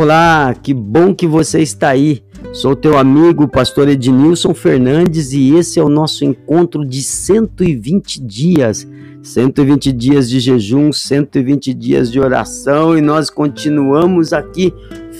[0.00, 2.22] Olá, que bom que você está aí.
[2.54, 8.88] Sou teu amigo, pastor Ednilson Fernandes, e esse é o nosso encontro de 120 dias.
[9.22, 14.72] 120 dias de jejum, 120 dias de oração, e nós continuamos aqui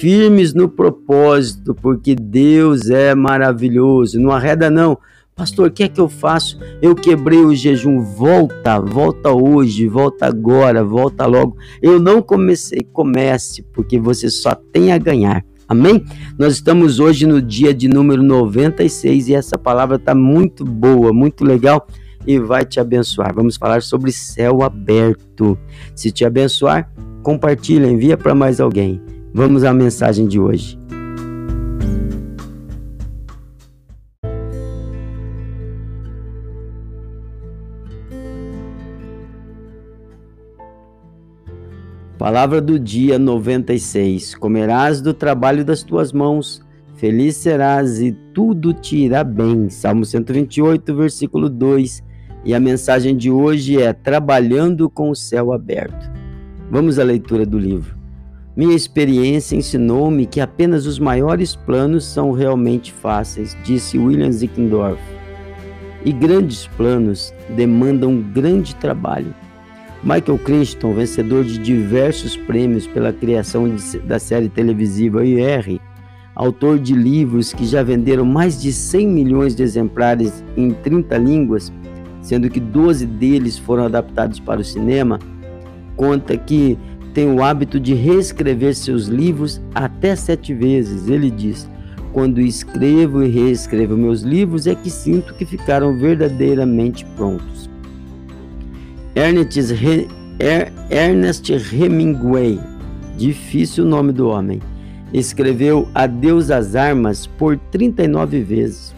[0.00, 4.20] firmes no propósito, porque Deus é maravilhoso.
[4.20, 4.98] Não arreda, não.
[5.36, 6.58] Pastor, o que é que eu faço?
[6.80, 8.00] Eu quebrei o jejum.
[8.00, 11.56] Volta, volta hoje, volta agora, volta logo.
[11.82, 15.44] Eu não comecei, comece, porque você só tem a ganhar.
[15.66, 16.04] Amém?
[16.38, 21.44] Nós estamos hoje no dia de número 96 e essa palavra está muito boa, muito
[21.44, 21.86] legal
[22.26, 23.34] e vai te abençoar.
[23.34, 25.58] Vamos falar sobre céu aberto.
[25.94, 26.90] Se te abençoar,
[27.22, 29.00] compartilha, envia para mais alguém.
[29.36, 30.78] Vamos à mensagem de hoje.
[42.16, 46.62] Palavra do dia 96: Comerás do trabalho das tuas mãos,
[46.94, 49.68] feliz serás e tudo te irá bem.
[49.68, 52.04] Salmo 128, versículo 2.
[52.44, 56.08] E a mensagem de hoje é Trabalhando com o céu aberto.
[56.70, 58.03] Vamos à leitura do livro.
[58.56, 65.00] Minha experiência ensinou-me que apenas os maiores planos são realmente fáceis, disse William Zickendorf.
[66.04, 69.34] E grandes planos demandam grande trabalho.
[70.04, 75.80] Michael Crichton, vencedor de diversos prêmios pela criação de, da série televisiva IR,
[76.32, 81.72] autor de livros que já venderam mais de 100 milhões de exemplares em 30 línguas,
[82.20, 85.18] sendo que 12 deles foram adaptados para o cinema,
[85.96, 86.78] conta que
[87.14, 91.08] tem o hábito de reescrever seus livros até sete vezes.
[91.08, 91.70] Ele diz:
[92.12, 97.70] Quando escrevo e reescrevo meus livros, é que sinto que ficaram verdadeiramente prontos.
[99.14, 99.56] Ernest,
[100.40, 100.72] er,
[101.72, 102.58] Hemingway,
[103.16, 104.60] difícil o nome do homem,
[105.12, 108.92] escreveu Adeus às Armas por 39 vezes.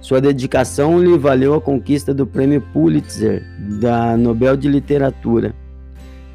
[0.00, 3.42] Sua dedicação lhe valeu a conquista do prêmio Pulitzer
[3.80, 5.52] da Nobel de Literatura.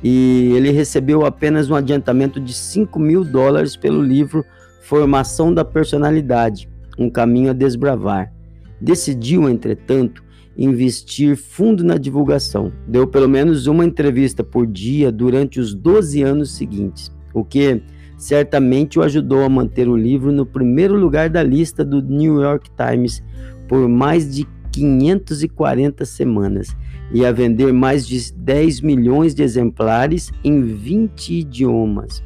[0.04, 4.44] E ele recebeu apenas um adiantamento de 5 mil dólares pelo livro
[4.82, 6.68] Formação da Personalidade
[6.98, 8.34] Um Caminho a Desbravar.
[8.80, 10.24] Decidiu, entretanto,
[10.58, 12.72] investir fundo na divulgação.
[12.88, 17.82] Deu pelo menos uma entrevista por dia durante os 12 anos seguintes, o que
[18.18, 22.70] certamente o ajudou a manter o livro no primeiro lugar da lista do New York
[22.76, 23.24] Times
[23.68, 26.76] por mais de 540 semanas
[27.14, 32.24] e a vender mais de 10 milhões de exemplares em 20 idiomas.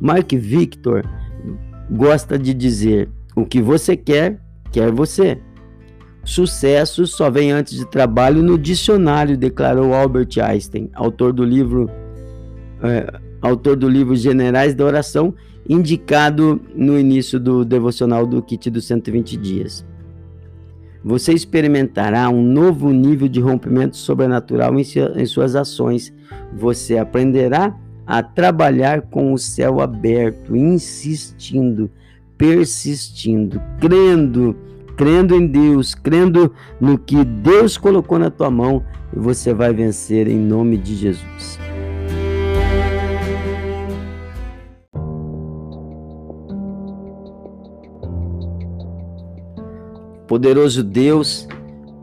[0.00, 1.04] Mark Victor
[1.90, 4.40] gosta de dizer: o que você quer,
[4.72, 5.38] quer você.
[6.24, 11.88] Sucesso só vem antes de trabalho no dicionário, declarou Albert Einstein, autor do livro,
[12.82, 15.32] é, autor do livro Generais da Oração,
[15.68, 19.86] indicado no início do devocional do kit dos 120 dias.
[21.06, 26.12] Você experimentará um novo nível de rompimento sobrenatural em, suas ações.
[26.52, 27.72] Você aprenderá
[28.04, 31.88] a trabalhar com o céu aberto, insistindo,
[32.36, 34.56] persistindo, crendo
[34.96, 38.82] crendo em Deus, crendo no que Deus colocou na tua mão,
[39.14, 41.58] e você vai vencer em nome de Jesus.
[50.36, 51.48] Poderoso Deus,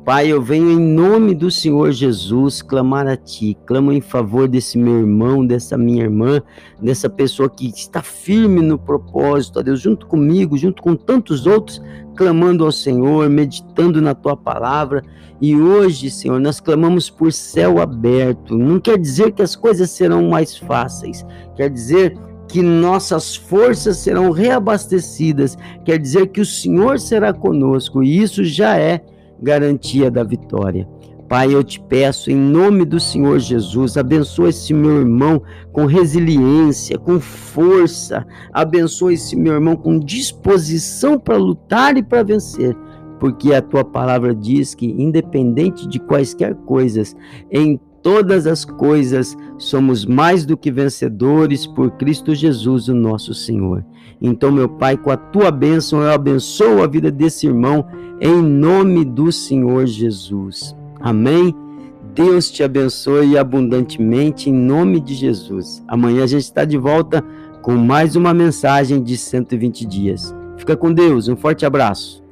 [0.03, 4.75] Pai, eu venho em nome do Senhor Jesus clamar a Ti, clamo em favor desse
[4.75, 6.41] meu irmão, dessa minha irmã,
[6.81, 11.79] dessa pessoa que está firme no propósito, ó Deus, junto comigo, junto com tantos outros,
[12.16, 15.03] clamando ao Senhor, meditando na Tua palavra.
[15.39, 18.57] E hoje, Senhor, nós clamamos por céu aberto.
[18.57, 21.23] Não quer dizer que as coisas serão mais fáceis,
[21.55, 22.17] quer dizer
[22.53, 28.77] que nossas forças serão reabastecidas, quer dizer que o Senhor será conosco, e isso já
[28.77, 29.03] é
[29.41, 30.87] garantia da vitória.
[31.27, 35.41] Pai, eu te peço em nome do Senhor Jesus, abençoa esse meu irmão
[35.71, 38.23] com resiliência, com força,
[38.53, 42.77] abençoa esse meu irmão com disposição para lutar e para vencer,
[43.19, 47.15] porque a tua palavra diz que, independente de quaisquer coisas,
[47.49, 53.83] em todas as coisas somos mais do que vencedores por Cristo Jesus, o nosso Senhor.
[54.21, 57.85] Então, meu Pai, com a tua bênção, eu abençoo a vida desse irmão
[58.21, 60.75] em nome do Senhor Jesus.
[61.00, 61.55] Amém.
[62.13, 65.83] Deus te abençoe abundantemente em nome de Jesus.
[65.88, 67.23] Amanhã a gente está de volta
[67.61, 70.35] com mais uma mensagem de 120 dias.
[70.57, 72.22] Fica com Deus, um forte abraço.